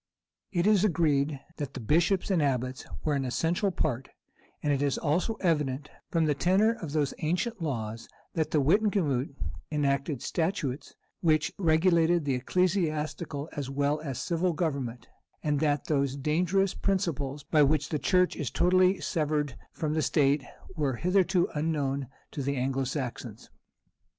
[0.51, 4.09] It is agreed that the bishops and abbots[*] were an essential part;
[4.63, 9.35] and it is also evident, from the tenor of those ancient laws, that the wittenagemot
[9.71, 15.07] enacted statutes which regulated the ecclesiastical as well as civil government,
[15.43, 20.43] and that those dangerous principles, by which the church is totally severed from the state,
[20.75, 23.51] were hitherto unknown to the Anglo Saxons.